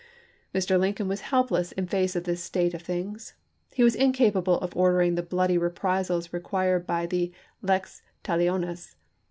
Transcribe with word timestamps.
Mr. 0.51 0.79
Lincoln 0.79 1.07
was 1.07 1.21
helpless 1.21 1.73
in 1.73 1.85
face 1.85 2.15
of 2.15 2.23
this 2.23 2.41
state 2.43 2.73
of 2.73 2.81
things. 2.81 3.35
He 3.71 3.83
was 3.83 3.93
incapable 3.93 4.57
of 4.59 4.75
ordering 4.75 5.13
the 5.13 5.21
bloody 5.21 5.59
reprisals 5.59 6.33
required 6.33 6.87
by 6.87 7.05
the 7.05 7.31
lex 7.61 8.01
talionis. 8.23 8.95